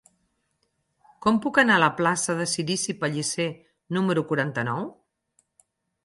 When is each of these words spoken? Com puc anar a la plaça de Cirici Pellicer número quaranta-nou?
Com 1.25 1.35
puc 1.41 1.57
anar 1.63 1.75
a 1.79 1.83
la 1.83 1.89
plaça 1.99 2.35
de 2.39 2.47
Cirici 2.53 2.95
Pellicer 3.03 3.47
número 3.99 4.23
quaranta-nou? 4.31 4.89